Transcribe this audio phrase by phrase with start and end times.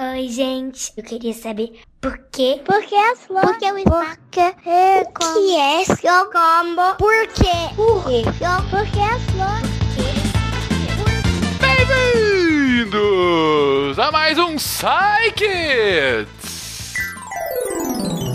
[0.00, 0.92] Oi, gente.
[0.96, 2.62] Eu queria saber por quê?
[2.64, 3.50] Por que as flores?
[3.50, 6.94] Por que o Porque é o que é seu combo?
[6.96, 7.74] Por quê?
[7.74, 8.22] Por quê?
[8.70, 9.66] Por que as flores?
[12.80, 16.94] Bem-vindos a mais um Psy Kids!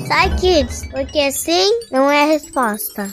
[0.09, 3.09] Sai, kids, porque sim não é a resposta.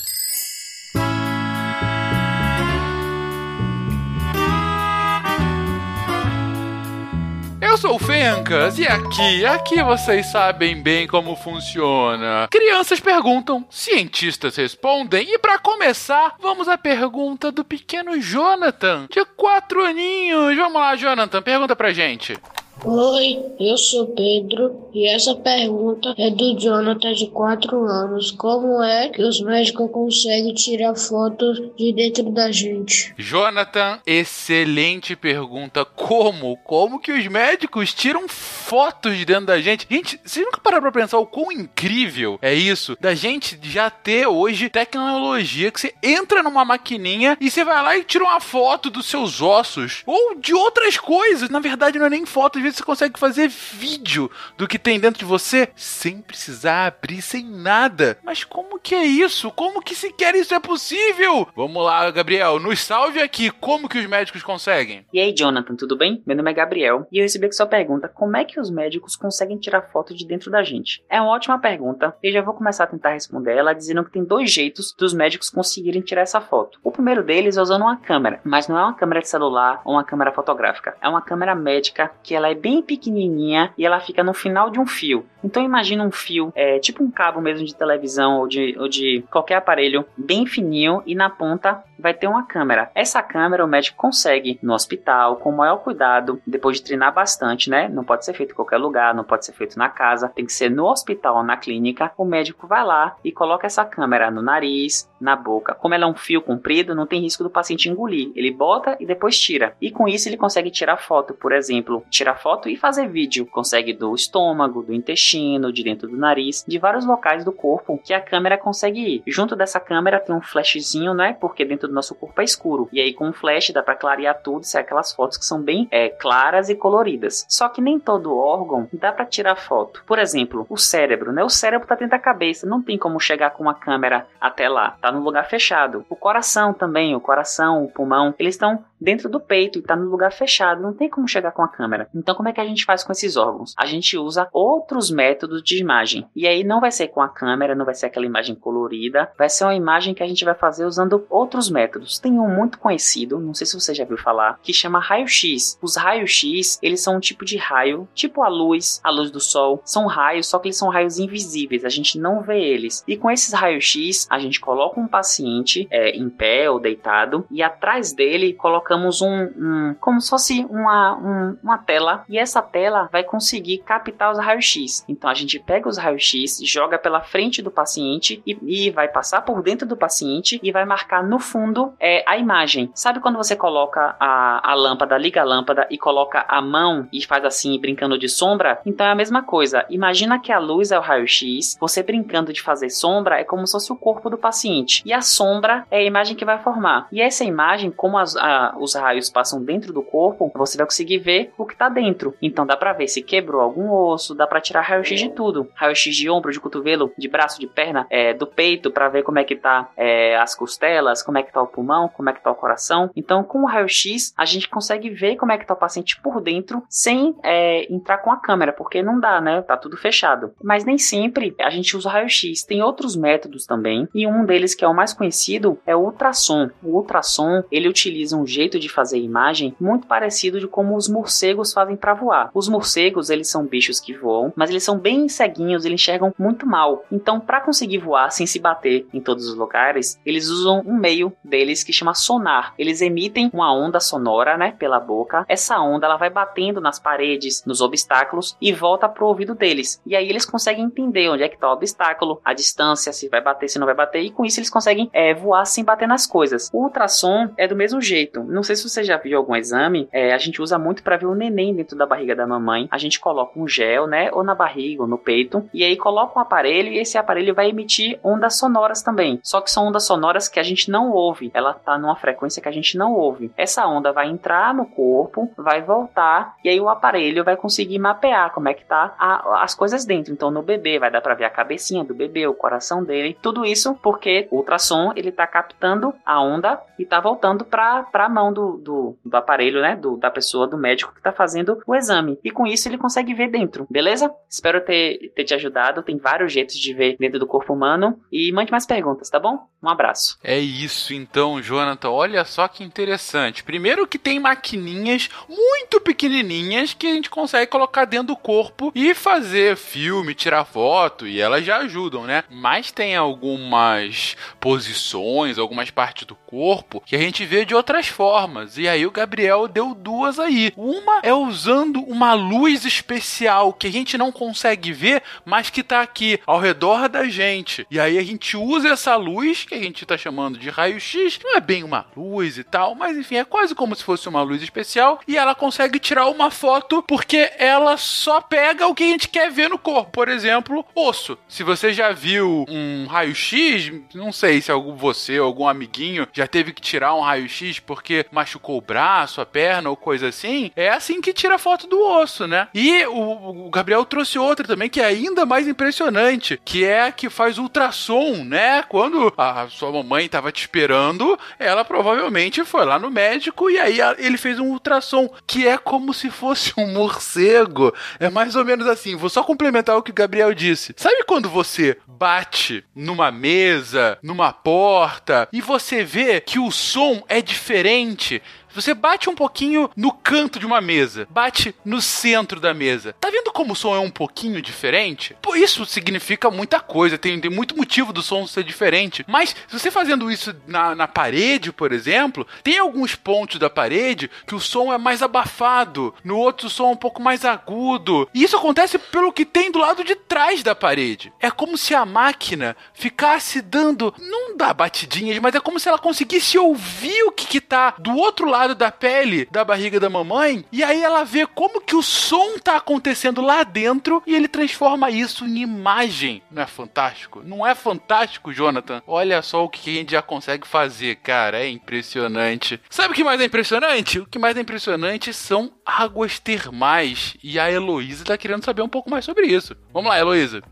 [7.71, 12.49] Eu sou o Fencas e aqui, aqui vocês sabem bem como funciona.
[12.51, 19.85] Crianças perguntam, cientistas respondem e para começar, vamos à pergunta do pequeno Jonathan, de quatro
[19.85, 20.57] aninhos.
[20.57, 22.37] Vamos lá, Jonathan, pergunta pra gente.
[22.83, 28.31] Oi, eu sou Pedro e essa pergunta é do Jonathan de 4 anos.
[28.31, 33.15] Como é que os médicos conseguem tirar fotos de dentro da gente?
[33.19, 35.85] Jonathan, excelente pergunta.
[35.85, 36.57] Como?
[36.65, 39.87] Como que os médicos tiram fotos de dentro da gente?
[39.91, 42.97] Gente, vocês nunca pararam pra pensar o quão incrível é isso?
[42.99, 47.99] Da gente já ter hoje tecnologia que você entra numa maquininha e você vai lá
[47.99, 51.51] e tira uma foto dos seus ossos ou de outras coisas.
[51.51, 55.21] Na verdade, não é nem foto, às você consegue fazer vídeo do que tem dentro
[55.21, 58.19] de você sem precisar abrir, sem nada.
[58.23, 59.51] Mas como que é isso?
[59.51, 61.49] Como que sequer isso é possível?
[61.55, 63.51] Vamos lá, Gabriel, nos salve aqui.
[63.51, 65.07] Como que os médicos conseguem?
[65.13, 66.23] E aí, Jonathan, tudo bem?
[66.27, 69.17] Meu nome é Gabriel e eu recebi aqui sua pergunta: como é que os médicos
[69.17, 71.03] conseguem tirar foto de dentro da gente?
[71.09, 74.25] É uma ótima pergunta e já vou começar a tentar responder ela dizendo que tem
[74.25, 76.79] dois jeitos dos médicos conseguirem tirar essa foto.
[76.83, 79.95] O primeiro deles é usando uma câmera, mas não é uma câmera de celular ou
[79.95, 80.97] uma câmera fotográfica.
[81.01, 84.87] É uma câmera médica que ela bem pequenininha e ela fica no final de um
[84.87, 85.27] fio.
[85.43, 89.25] Então imagina um fio, é, tipo um cabo mesmo de televisão ou de, ou de
[89.31, 92.91] qualquer aparelho, bem fininho e na ponta vai ter uma câmera.
[92.95, 97.69] Essa câmera o médico consegue no hospital, com o maior cuidado, depois de treinar bastante,
[97.69, 97.89] né?
[97.89, 100.53] Não pode ser feito em qualquer lugar, não pode ser feito na casa, tem que
[100.53, 102.13] ser no hospital ou na clínica.
[102.17, 105.75] O médico vai lá e coloca essa câmera no nariz, na boca.
[105.75, 108.33] Como ela é um fio comprido, não tem risco do paciente engolir.
[108.35, 109.77] Ele bota e depois tira.
[109.81, 113.47] E com isso ele consegue tirar foto, por exemplo, tirar foto e fazer vídeo.
[113.47, 118.15] Consegue do estômago, do intestino, de dentro do nariz, de vários locais do corpo que
[118.15, 119.23] a câmera consegue ir.
[119.27, 121.37] Junto dessa câmera tem um flashzinho, né?
[121.41, 122.89] Porque dentro do nosso corpo é escuro.
[122.93, 125.89] E aí com o flash dá para clarear tudo, sai aquelas fotos que são bem
[125.91, 127.45] é, claras e coloridas.
[127.49, 130.03] Só que nem todo órgão dá para tirar foto.
[130.07, 131.45] Por exemplo, o cérebro, né?
[131.45, 134.97] O cérebro tá dentro da cabeça, não tem como chegar com uma câmera até lá.
[135.01, 136.05] Tá no lugar fechado.
[136.09, 140.11] O coração também, o coração, o pulmão, eles estão dentro do peito e tá no
[140.11, 142.09] lugar fechado, não tem como chegar com a câmera.
[142.15, 143.75] Então como é que a gente faz com esses órgãos?
[143.77, 146.27] A gente usa outros métodos de imagem.
[146.35, 149.49] E aí não vai ser com a câmera, não vai ser aquela imagem colorida, vai
[149.49, 152.19] ser uma imagem que a gente vai fazer usando outros métodos.
[152.19, 155.79] Tem um muito conhecido, não sei se você já viu falar, que chama raio-x.
[155.83, 159.81] Os raios-x, eles são um tipo de raio, tipo a luz, a luz do sol,
[159.85, 163.05] são raios, só que eles são raios invisíveis, a gente não vê eles.
[163.07, 167.63] E com esses raios-x, a gente coloca um paciente é, em pé ou deitado e
[167.63, 173.09] atrás dele colocamos um, um como se fosse uma, um, uma tela e essa tela
[173.13, 175.05] vai conseguir captar os raios-x.
[175.09, 179.43] Então a gente pega os raios-x, joga pela frente do paciente e, e, vai passar
[179.43, 182.91] por dentro do paciente e vai marcar no fundo é, a imagem.
[182.95, 187.25] Sabe quando você coloca a, a lâmpada, liga a lâmpada e coloca a mão e
[187.25, 188.81] faz assim, brincando de sombra?
[188.85, 189.85] Então é a mesma coisa.
[189.89, 193.73] Imagina que a luz é o raio-x, você brincando de fazer sombra é como se
[193.73, 195.03] fosse o corpo do paciente.
[195.05, 197.09] E a sombra é a imagem que vai formar.
[197.13, 201.19] E essa imagem, como as, a, os raios passam dentro do corpo, você vai conseguir
[201.19, 202.10] ver o que está dentro.
[202.41, 205.69] Então dá para ver se quebrou algum osso, dá para tirar raio-x de tudo.
[205.75, 209.39] Raio-x de ombro, de cotovelo, de braço, de perna, é, do peito, para ver como
[209.39, 212.43] é que tá é, as costelas, como é que tá o pulmão, como é que
[212.43, 213.11] tá o coração.
[213.15, 216.41] Então com o raio-x a gente consegue ver como é que tá o paciente por
[216.41, 219.63] dentro sem é, entrar com a câmera, porque não dá, né?
[219.63, 220.53] Tá tudo fechado.
[220.63, 222.63] Mas nem sempre a gente usa raio-x.
[222.65, 226.71] Tem outros métodos também e um deles que é o mais conhecido é o ultrassom.
[226.83, 231.73] O ultrassom ele utiliza um jeito de fazer imagem muito parecido de como os morcegos
[231.73, 232.51] fazem para voar.
[232.55, 236.67] Os morcegos eles são bichos que voam, mas eles são bem ceguinhos, eles enxergam muito
[236.67, 237.05] mal.
[237.13, 241.33] Então para conseguir voar sem se bater em todos os lugares, eles usam um meio
[241.45, 242.75] deles que chama sonar.
[242.79, 245.45] Eles emitem uma onda sonora, né, pela boca.
[245.49, 250.01] Essa onda ela vai batendo nas paredes, nos obstáculos e volta pro ouvido deles.
[250.07, 253.41] E aí eles conseguem entender onde é que tá o obstáculo, a distância, se vai
[253.41, 256.27] bater, se não vai bater, e com isso eles conseguem é, voar sem bater nas
[256.27, 256.71] coisas.
[256.73, 258.43] O ultrassom é do mesmo jeito.
[258.45, 261.27] Não sei se você já viu algum exame, é, a gente usa muito para ver
[261.27, 264.31] o neném dentro dentro da barriga da mamãe, a gente coloca um gel, né?
[264.33, 265.69] Ou na barriga ou no peito.
[265.75, 269.41] E aí coloca um aparelho e esse aparelho vai emitir ondas sonoras também.
[269.43, 271.51] Só que são ondas sonoras que a gente não ouve.
[271.53, 273.51] Ela tá numa frequência que a gente não ouve.
[273.57, 278.53] Essa onda vai entrar no corpo, vai voltar e aí o aparelho vai conseguir mapear
[278.53, 280.33] como é que tá a, as coisas dentro.
[280.33, 283.65] Então no bebê vai dar para ver a cabecinha do bebê, o coração dele, tudo
[283.65, 288.53] isso porque o ultrassom ele tá captando a onda e tá voltando para a mão
[288.53, 292.39] do, do, do, aparelho, né, do, da pessoa, do médico que tá fazendo o exame.
[292.45, 294.33] E com isso ele consegue ver dentro, beleza?
[294.49, 296.03] Espero ter, ter te ajudado.
[296.03, 299.67] Tem vários jeitos de ver dentro do corpo humano e mande mais perguntas, tá bom?
[299.83, 300.39] Um abraço.
[300.45, 302.11] É isso então, Jonathan.
[302.11, 303.65] Olha só que interessante.
[303.65, 309.15] Primeiro que tem maquininhas muito pequenininhas que a gente consegue colocar dentro do corpo e
[309.15, 312.45] fazer filme, tirar foto e elas já ajudam, né?
[312.51, 318.77] Mas tem algumas posições, algumas partes do corpo que a gente vê de outras formas.
[318.77, 320.73] E aí o Gabriel deu duas aí.
[320.77, 326.01] Uma é usando uma luz especial que a gente não consegue ver, mas que tá
[326.01, 327.87] aqui ao redor da gente.
[327.91, 331.39] E aí a gente usa essa luz que a gente tá chamando de raio-x.
[331.45, 334.43] Não é bem uma luz e tal, mas enfim, é quase como se fosse uma
[334.43, 335.21] luz especial.
[335.29, 339.51] E ela consegue tirar uma foto porque ela só pega o que a gente quer
[339.51, 340.13] ver no corpo.
[340.13, 341.37] Por exemplo, osso.
[341.47, 346.73] Se você já viu um raio-x, não sei se algum você algum amiguinho já teve
[346.73, 351.21] que tirar um raio-x porque machucou o braço, a perna ou coisa assim, é assim
[351.21, 352.69] que tira foto do osso, né?
[352.75, 357.13] E o, o Gabriel trouxe outra também que é ainda mais impressionante, que é a
[357.13, 358.83] que faz ultrassom, né?
[358.83, 363.99] Quando a sua mamãe estava te esperando, ela provavelmente foi lá no médico e aí
[364.19, 367.95] ele fez um ultrassom, que é como se fosse um morcego.
[368.19, 369.17] É mais ou menos assim.
[369.17, 370.95] Vou só complementar o que o Gabriel disse.
[370.97, 377.41] Sabe quando você bate numa mesa, numa porta, e você vê que o som é
[377.41, 378.43] diferente
[378.75, 383.15] você bate um pouquinho no canto de uma mesa, bate no centro da mesa.
[383.21, 385.37] Tá vendo como o som é um pouquinho diferente?
[385.55, 389.25] Isso significa muita coisa, tem, tem muito motivo do som ser diferente.
[389.29, 394.31] Mas se você fazendo isso na, na parede, por exemplo, tem alguns pontos da parede
[394.47, 398.29] que o som é mais abafado, no outro o som é um pouco mais agudo.
[398.33, 401.33] E isso acontece pelo que tem do lado de trás da parede.
[401.41, 405.99] É como se a máquina ficasse dando, não dá batidinhas, mas é como se ela
[405.99, 410.11] conseguisse ouvir o que, que tá do outro lado lado da pele da barriga da
[410.11, 414.49] mamãe, e aí ela vê como que o som tá acontecendo lá dentro e ele
[414.49, 416.43] transforma isso em imagem.
[416.51, 417.43] Não é fantástico?
[417.45, 419.03] Não é fantástico, Jonathan?
[419.07, 421.61] Olha só o que a gente já consegue fazer, cara.
[421.61, 422.81] É impressionante.
[422.91, 424.19] Sabe o que mais é impressionante?
[424.19, 427.37] O que mais é impressionante são águas termais.
[427.43, 429.75] E a Heloísa tá querendo saber um pouco mais sobre isso.
[429.93, 430.63] Vamos lá, Heloísa.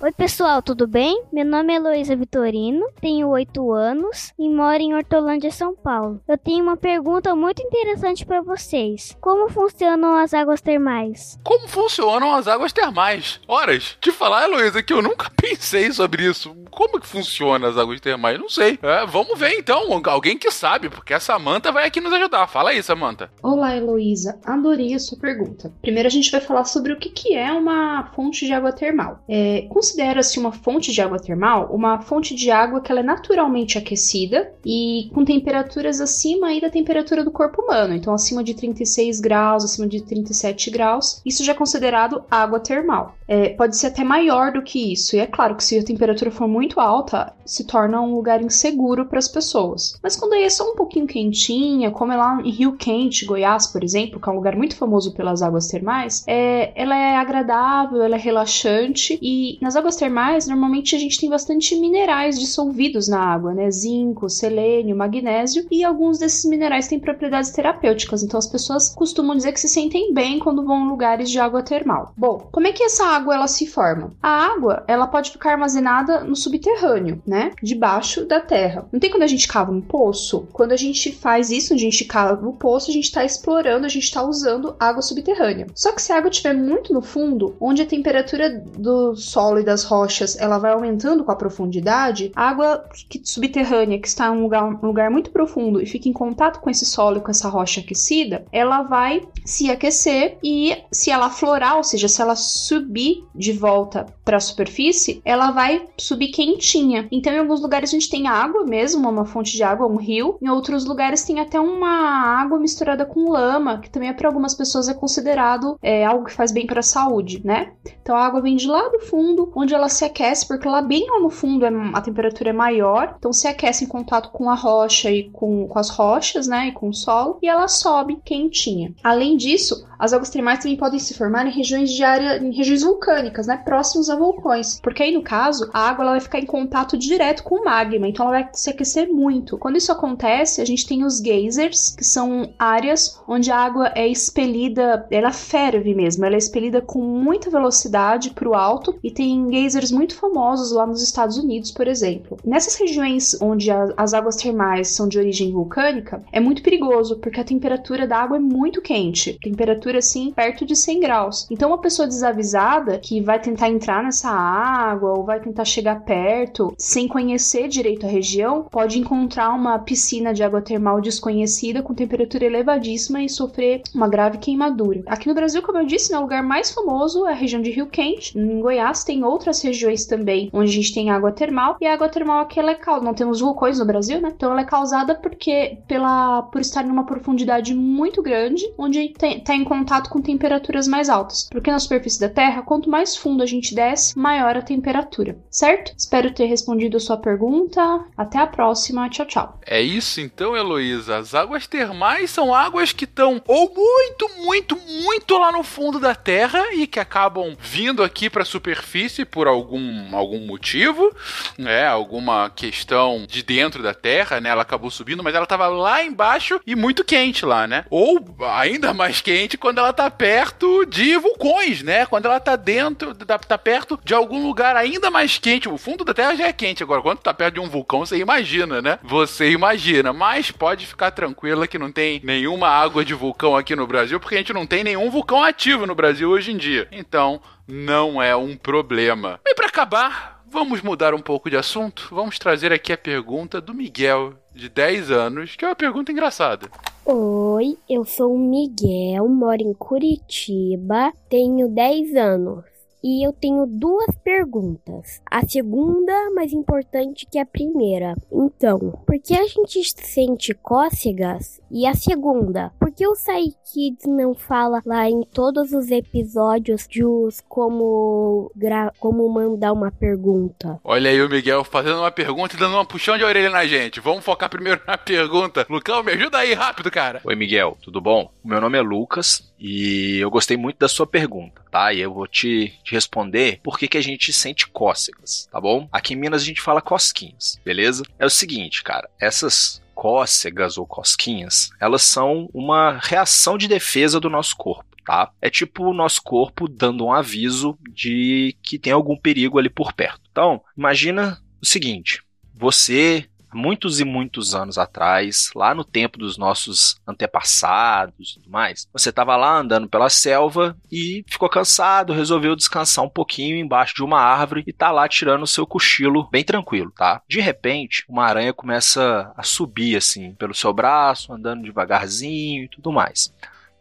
[0.00, 1.22] Oi, pessoal, tudo bem?
[1.32, 6.20] Meu nome é Heloísa Vitorino, tenho 8 anos e moro em Hortolândia, São Paulo.
[6.28, 9.16] Eu tenho uma pergunta muito interessante para vocês.
[9.20, 11.38] Como funcionam as águas termais?
[11.44, 13.40] Como funcionam as águas termais?
[13.46, 16.54] Horas, te falar, Heloísa, que eu nunca pensei sobre isso.
[16.70, 18.38] Como que funciona as águas termais?
[18.38, 18.78] Não sei.
[18.82, 22.48] É, vamos ver então, alguém que sabe, porque a Samanta vai aqui nos ajudar.
[22.48, 23.30] Fala aí, Samanta.
[23.40, 24.40] Olá, Heloísa.
[24.44, 25.72] Adorei a sua pergunta.
[25.80, 29.24] Primeiro a gente vai falar sobre o que, que é uma fonte de água termal.
[29.28, 33.76] É, considera-se uma fonte de água termal uma fonte de água que ela é naturalmente
[33.76, 39.20] aquecida e com temperaturas acima aí da temperatura do corpo humano, então acima de 36
[39.20, 43.14] graus, acima de 37 graus, isso já é considerado água termal.
[43.26, 46.30] É, pode ser até maior do que isso, e é claro que se a temperatura
[46.30, 49.98] for muito alta, se torna um lugar inseguro para as pessoas.
[50.02, 53.66] Mas quando aí é só um pouquinho quentinha, como é lá em Rio Quente, Goiás,
[53.66, 58.02] por exemplo, que é um lugar muito famoso pelas águas termais, é, ela é agradável,
[58.02, 63.20] ela é relaxante e nas águas termais, normalmente a gente tem bastante minerais dissolvidos na
[63.20, 63.70] água, né?
[63.70, 68.22] Zinco, selênio, magnésio, e alguns desses minerais têm propriedades terapêuticas.
[68.22, 71.62] Então as pessoas costumam dizer que se sentem bem quando vão em lugares de água
[71.62, 72.12] termal.
[72.16, 74.12] Bom, como é que essa água ela se forma?
[74.22, 77.52] A água, ela pode ficar armazenada no subterrâneo, né?
[77.62, 78.86] Debaixo da terra.
[78.92, 80.46] Não tem quando a gente cava um poço?
[80.52, 83.88] Quando a gente faz isso, a gente cava o poço, a gente está explorando, a
[83.88, 85.66] gente está usando água subterrânea.
[85.74, 89.84] Só que se a água estiver muito no fundo, onde a temperatura do solo das
[89.84, 92.84] rochas ela vai aumentando com a profundidade, a água
[93.22, 96.70] subterrânea que está em um lugar, um lugar muito profundo e fica em contato com
[96.70, 101.76] esse solo e com essa rocha aquecida, ela vai se aquecer e se ela florar,
[101.76, 107.08] ou seja, se ela subir de volta para a superfície, ela vai subir quentinha.
[107.10, 110.38] Então, em alguns lugares a gente tem água mesmo, uma fonte de água, um rio.
[110.40, 114.54] Em outros lugares tem até uma água misturada com lama, que também é para algumas
[114.54, 117.72] pessoas é considerado é, algo que faz bem para a saúde, né?
[118.02, 121.06] Então a água vem de lá do fundo, onde ela se aquece, porque lá bem
[121.08, 124.54] lá no fundo é, a temperatura é maior, então se aquece em contato com a
[124.54, 128.92] rocha e com, com as rochas, né, e com o solo, e ela sobe quentinha.
[129.02, 132.82] Além disso, as águas termais também podem se formar em regiões de área, em regiões
[132.82, 136.46] vulcânicas, né, próximos a vulcões, porque aí no caso a água ela vai ficar em
[136.46, 139.56] contato direto com o magma, então ela vai se aquecer muito.
[139.58, 144.06] Quando isso acontece, a gente tem os geysers, que são áreas onde a água é
[144.06, 149.43] expelida, ela ferve mesmo, ela é expelida com muita velocidade para o alto e tem
[149.50, 152.38] geysers muito famosos lá nos Estados Unidos, por exemplo.
[152.44, 157.44] Nessas regiões onde as águas termais são de origem vulcânica, é muito perigoso porque a
[157.44, 161.46] temperatura da água é muito quente, temperatura assim perto de 100 graus.
[161.50, 166.74] Então, uma pessoa desavisada que vai tentar entrar nessa água ou vai tentar chegar perto
[166.78, 172.44] sem conhecer direito a região pode encontrar uma piscina de água termal desconhecida com temperatura
[172.44, 175.02] elevadíssima e sofrer uma grave queimadura.
[175.06, 177.70] Aqui no Brasil, como eu disse, né, o lugar mais famoso é a região de
[177.70, 178.38] Rio Quente.
[178.38, 182.08] Em Goiás tem outras regiões também onde a gente tem água termal e a água
[182.08, 183.04] termal aqui ela é causada.
[183.04, 184.32] Não temos vulcões no Brasil, né?
[184.34, 189.64] Então ela é causada porque pela por estar numa profundidade muito grande, onde está em
[189.64, 191.48] contato com temperaturas mais altas.
[191.50, 195.36] Porque na superfície da Terra, quanto mais fundo a gente desce, maior a temperatura.
[195.50, 195.92] Certo?
[195.96, 198.04] Espero ter respondido a sua pergunta.
[198.16, 199.08] Até a próxima.
[199.08, 199.58] Tchau, tchau.
[199.66, 201.16] É isso então, Heloísa.
[201.16, 206.14] As águas termais são águas que estão ou muito, muito, muito lá no fundo da
[206.14, 211.14] Terra e que acabam vindo aqui para a superfície por algum, algum motivo,
[211.58, 211.86] né?
[211.86, 214.50] Alguma questão de dentro da Terra, né?
[214.50, 217.84] Ela acabou subindo, mas ela estava lá embaixo e muito quente lá, né?
[217.90, 222.06] Ou ainda mais quente quando ela está perto de vulcões, né?
[222.06, 225.68] Quando ela está dentro, tá, tá perto de algum lugar ainda mais quente.
[225.68, 227.02] O fundo da Terra já é quente agora.
[227.02, 228.98] Quando tá perto de um vulcão, você imagina, né?
[229.02, 233.86] Você imagina, mas pode ficar tranquila que não tem nenhuma água de vulcão aqui no
[233.86, 236.88] Brasil, porque a gente não tem nenhum vulcão ativo no Brasil hoje em dia.
[236.92, 239.40] Então, não é um problema.
[239.46, 242.08] E para acabar, vamos mudar um pouco de assunto.
[242.10, 246.68] Vamos trazer aqui a pergunta do Miguel, de 10 anos, que é uma pergunta engraçada.
[247.04, 252.73] Oi, eu sou o Miguel, moro em Curitiba, tenho 10 anos.
[253.04, 255.20] E eu tenho duas perguntas.
[255.30, 258.16] A segunda, mais importante que a primeira.
[258.32, 261.60] Então, por que a gente sente cócegas?
[261.70, 266.86] E a segunda, por que o Sai Kids não fala lá em todos os episódios
[266.88, 268.50] de os como,
[268.98, 270.80] como mandar uma pergunta?
[270.82, 274.00] Olha aí o Miguel fazendo uma pergunta e dando uma puxão de orelha na gente.
[274.00, 275.66] Vamos focar primeiro na pergunta.
[275.68, 277.20] Lucão, me ajuda aí rápido, cara.
[277.22, 278.30] Oi, Miguel, tudo bom?
[278.42, 281.90] Meu nome é Lucas e eu gostei muito da sua pergunta, tá?
[281.90, 285.88] E eu vou te, te responder por que, que a gente sente cócegas, tá bom?
[285.90, 288.04] Aqui em Minas a gente fala cosquinhas, beleza?
[288.18, 294.28] É o seguinte, cara, essas cócegas ou cosquinhas, elas são uma reação de defesa do
[294.28, 294.84] nosso corpo.
[295.02, 295.30] Tá?
[295.40, 299.94] É tipo o nosso corpo dando um aviso de que tem algum perigo ali por
[299.94, 300.20] perto.
[300.30, 302.22] Então, imagina o seguinte:
[302.54, 308.88] você muitos e muitos anos atrás, lá no tempo dos nossos antepassados e tudo mais,
[308.92, 314.02] você estava lá andando pela selva e ficou cansado, resolveu descansar um pouquinho embaixo de
[314.02, 317.22] uma árvore e tá lá tirando o seu cochilo bem tranquilo, tá?
[317.28, 322.92] De repente, uma aranha começa a subir assim pelo seu braço, andando devagarzinho e tudo
[322.92, 323.32] mais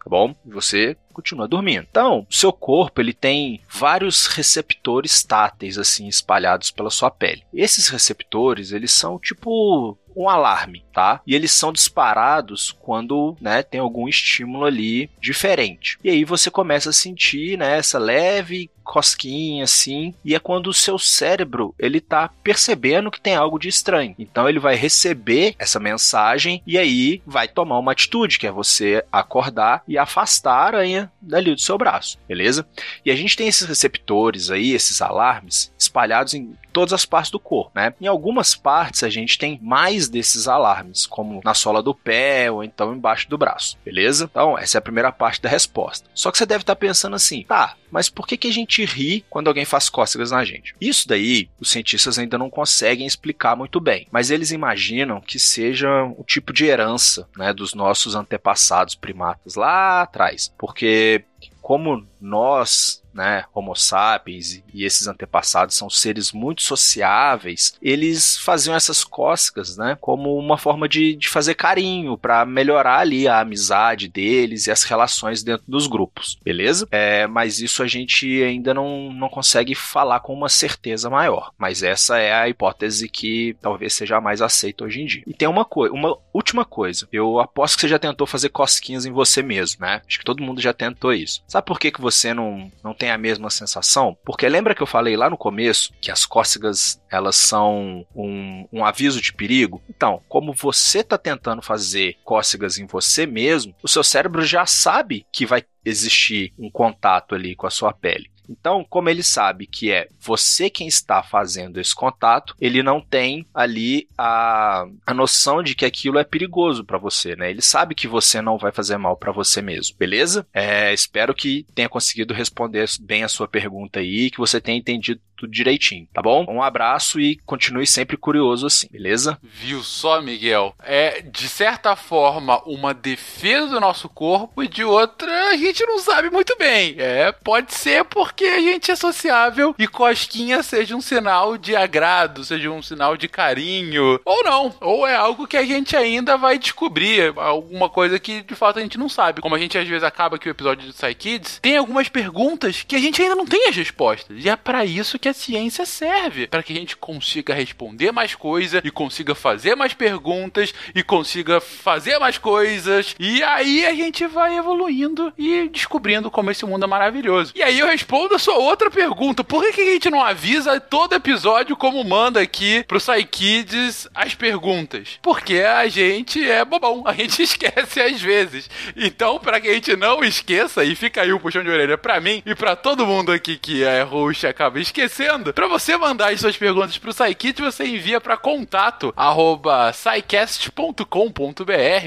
[0.04, 0.36] tá bom?
[0.46, 1.88] E você continua dormindo.
[1.90, 7.44] Então, o seu corpo ele tem vários receptores táteis assim espalhados pela sua pele.
[7.54, 11.22] Esses receptores, eles são tipo um alarme, tá?
[11.26, 15.98] E eles são disparados quando, né, tem algum estímulo ali diferente.
[16.04, 20.74] E aí você começa a sentir, né, essa leve cosquinha assim, e é quando o
[20.74, 24.14] seu cérebro ele tá percebendo que tem algo de estranho.
[24.20, 29.04] Então ele vai receber essa mensagem e aí vai tomar uma atitude, que é você
[29.12, 32.68] acordar e afastar a aranha dali do seu braço, beleza?
[33.06, 37.40] E a gente tem esses receptores aí, esses alarmes espalhados em todas as partes do
[37.40, 37.94] corpo, né?
[38.02, 42.64] Em algumas partes a gente tem mais desses alarmes, como na sola do pé ou
[42.64, 44.28] então embaixo do braço, beleza?
[44.30, 46.10] Então, essa é a primeira parte da resposta.
[46.14, 49.24] Só que você deve estar pensando assim, tá, mas por que, que a gente ri
[49.30, 50.76] quando alguém faz cócegas na gente?
[50.82, 56.04] Isso daí, os cientistas ainda não conseguem explicar muito bem, mas eles imaginam que seja
[56.18, 61.24] o tipo de herança, né, dos nossos antepassados primatas lá atrás, porque
[61.62, 69.04] como nós né, Homo sapiens e esses antepassados são seres muito sociáveis, eles faziam essas
[69.04, 74.68] cócegas, né, como uma forma de, de fazer carinho para melhorar ali a amizade deles
[74.68, 76.88] e as relações dentro dos grupos, beleza?
[76.92, 81.52] É, mas isso a gente ainda não, não consegue falar com uma certeza maior.
[81.58, 85.24] Mas essa é a hipótese que talvez seja mais aceita hoje em dia.
[85.28, 87.08] E tem uma coisa, uma última coisa.
[87.12, 90.02] Eu aposto que você já tentou fazer cosquinhas em você mesmo, né?
[90.08, 91.44] Acho que todo mundo já tentou isso.
[91.48, 94.18] Sabe por que, que você não, não tem a mesma sensação?
[94.26, 98.86] Porque lembra que eu falei lá no começo que as cócegas elas são um, um
[98.86, 99.82] aviso de perigo?
[99.90, 105.26] Então, como você está tentando fazer cócegas em você mesmo, o seu cérebro já sabe
[105.32, 108.33] que vai existir um contato ali com a sua pele.
[108.60, 113.46] Então, como ele sabe que é você quem está fazendo esse contato, ele não tem
[113.54, 117.50] ali a, a noção de que aquilo é perigoso para você, né?
[117.50, 120.46] Ele sabe que você não vai fazer mal para você mesmo, beleza?
[120.54, 125.22] É, espero que tenha conseguido responder bem a sua pergunta aí, que você tenha entendido
[125.36, 126.46] tudo direitinho, tá bom?
[126.48, 129.38] Um abraço e continue sempre curioso assim, beleza?
[129.42, 130.76] Viu só, Miguel?
[130.84, 136.00] É, de certa forma, uma defesa do nosso corpo e de outra a gente não
[136.00, 136.96] sabe muito bem.
[136.98, 142.44] É, pode ser porque a gente é sociável e cosquinha seja um sinal de agrado,
[142.44, 144.74] seja um sinal de carinho, ou não.
[144.82, 148.82] Ou é algo que a gente ainda vai descobrir, alguma coisa que de fato a
[148.82, 149.42] gente não sabe.
[149.42, 152.84] Como a gente às vezes acaba aqui o episódio do Psy Kids, tem algumas perguntas
[152.84, 154.44] que a gente ainda não tem as respostas.
[154.44, 158.36] E é para isso que a ciência serve para que a gente consiga responder mais
[158.36, 163.16] coisas e consiga fazer mais perguntas e consiga fazer mais coisas.
[163.20, 167.54] E aí a gente vai evoluindo e descobrindo como esse mundo é maravilhoso.
[167.56, 170.80] E aí eu respondo a sua outra pergunta: por que, que a gente não avisa
[170.80, 175.20] todo episódio como manda aqui pro Psykids as perguntas?
[175.22, 178.70] Porque a gente é bobão, a gente esquece às vezes.
[178.96, 182.20] Então, para que a gente não esqueça, e fica aí o puxão de orelha para
[182.20, 186.34] mim e para todo mundo aqui que é host acaba esquecendo esquecendo, para você mandar
[186.34, 189.92] as suas perguntas pro SciKit, você envia para contato arroba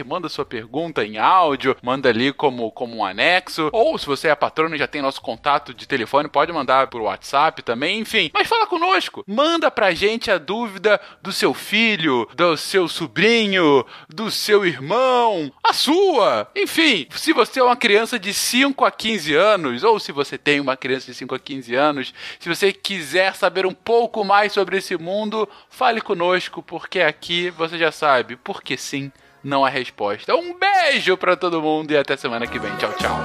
[0.05, 4.35] manda sua pergunta em áudio, manda ali como, como um anexo, ou se você é
[4.35, 8.31] patrono e já tem nosso contato de telefone, pode mandar por WhatsApp também, enfim.
[8.35, 14.31] Mas fala conosco, manda pra gente a dúvida do seu filho, do seu sobrinho, do
[14.31, 16.51] seu irmão, a sua.
[16.57, 20.59] Enfim, se você é uma criança de 5 a 15 anos, ou se você tem
[20.59, 24.53] uma criança de 5 a 15 anos, se você quiser quiser saber um pouco mais
[24.53, 29.13] sobre esse mundo, fale conosco, porque aqui você já sabe, porque sim,
[29.45, 30.35] não há resposta.
[30.35, 32.75] Um beijo para todo mundo e até semana que vem.
[32.77, 33.17] Tchau, tchau.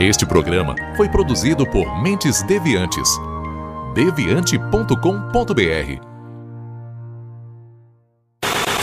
[0.00, 3.10] Este programa foi produzido por Mentes Deviantes.
[3.94, 6.17] deviante.com.br